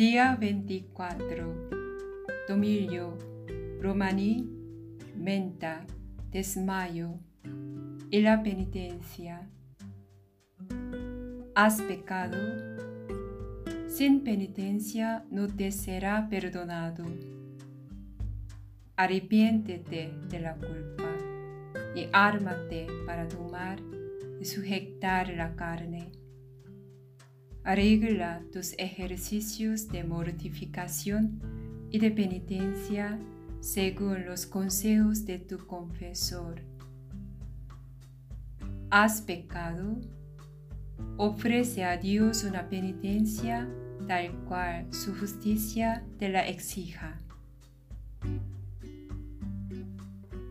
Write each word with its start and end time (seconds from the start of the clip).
Día 0.00 0.34
24. 0.40 1.68
Domilio, 2.48 3.18
Romani, 3.82 4.48
Menta, 5.14 5.84
Desmayo 6.30 7.18
y 8.10 8.22
la 8.22 8.42
penitencia. 8.42 9.46
Has 11.54 11.82
pecado. 11.82 12.38
Sin 13.88 14.24
penitencia 14.24 15.26
no 15.30 15.48
te 15.48 15.70
será 15.70 16.30
perdonado. 16.30 17.04
Arrepiéntete 18.96 20.14
de 20.30 20.40
la 20.40 20.54
culpa 20.54 21.14
y 21.94 22.08
ármate 22.10 22.86
para 23.04 23.28
tomar 23.28 23.78
y 24.40 24.46
sujetar 24.46 25.28
la 25.28 25.54
carne 25.54 26.10
Arregla 27.70 28.42
tus 28.52 28.74
ejercicios 28.78 29.86
de 29.90 30.02
mortificación 30.02 31.40
y 31.88 32.00
de 32.00 32.10
penitencia 32.10 33.16
según 33.60 34.26
los 34.26 34.44
consejos 34.44 35.24
de 35.24 35.38
tu 35.38 35.64
confesor. 35.68 36.62
¿Has 38.90 39.22
pecado? 39.22 40.00
Ofrece 41.16 41.84
a 41.84 41.96
Dios 41.96 42.42
una 42.42 42.68
penitencia 42.68 43.68
tal 44.08 44.32
cual 44.48 44.92
su 44.92 45.14
justicia 45.14 46.04
te 46.18 46.28
la 46.28 46.48
exija. 46.48 47.20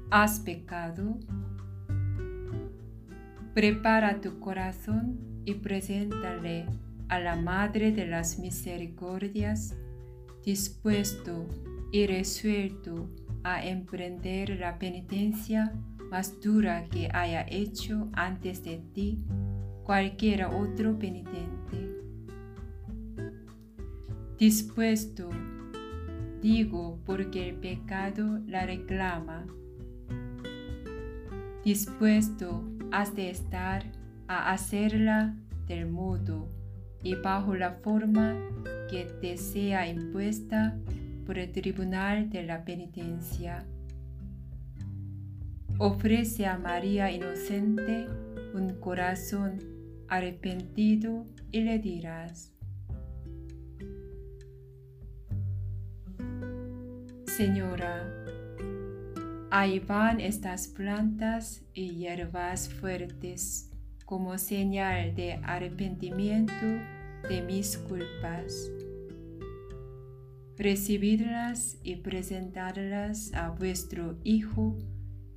¿Has 0.09 0.39
pecado? 0.39 1.17
Prepara 3.53 4.21
tu 4.21 4.39
corazón 4.39 5.19
y 5.43 5.55
preséntale 5.55 6.65
a 7.09 7.19
la 7.19 7.35
Madre 7.35 7.91
de 7.91 8.05
las 8.05 8.37
Misericordias, 8.39 9.75
dispuesto 10.45 11.47
y 11.91 12.05
resuelto 12.05 13.09
a 13.43 13.65
emprender 13.65 14.57
la 14.59 14.77
penitencia 14.77 15.73
más 16.11 16.39
dura 16.39 16.87
que 16.89 17.09
haya 17.11 17.45
hecho 17.49 18.09
antes 18.13 18.63
de 18.63 18.77
ti 18.93 19.23
cualquiera 19.83 20.49
otro 20.49 20.97
penitente. 20.97 21.97
Dispuesto, 24.37 25.29
digo 26.41 26.99
porque 27.05 27.49
el 27.49 27.55
pecado 27.55 28.39
la 28.45 28.65
reclama. 28.65 29.45
Dispuesto 31.63 32.63
has 32.91 33.15
de 33.15 33.31
estar 33.31 33.83
a 34.27 34.51
hacerla 34.51 35.35
del 35.67 35.87
modo 35.87 36.58
y 37.03 37.15
bajo 37.15 37.55
la 37.55 37.73
forma 37.73 38.35
que 38.89 39.05
te 39.21 39.37
sea 39.37 39.87
impuesta 39.87 40.77
por 41.25 41.37
el 41.37 41.51
tribunal 41.51 42.29
de 42.29 42.43
la 42.43 42.65
penitencia. 42.65 43.65
Ofrece 45.77 46.45
a 46.45 46.57
María 46.57 47.11
inocente 47.11 48.07
un 48.53 48.79
corazón 48.79 49.59
arrepentido 50.07 51.25
y 51.51 51.61
le 51.61 51.79
dirás, 51.79 52.51
Señora, 57.27 58.05
ahí 59.51 59.79
van 59.79 60.19
estas 60.19 60.67
plantas 60.67 61.63
y 61.73 61.95
hierbas 61.95 62.67
fuertes 62.67 63.68
como 64.09 64.39
señal 64.39 65.13
de 65.13 65.33
arrepentimiento 65.43 66.65
de 67.29 67.43
mis 67.43 67.77
culpas. 67.77 68.71
Recibidlas 70.57 71.77
y 71.83 71.97
presentadlas 71.97 73.31
a 73.35 73.51
vuestro 73.51 74.17
Hijo 74.23 74.79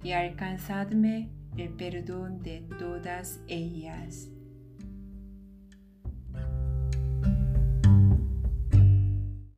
y 0.02 0.12
alcanzadme 0.12 1.28
el 1.58 1.68
perdón 1.68 2.42
de 2.42 2.66
todas 2.78 3.42
ellas. 3.46 4.31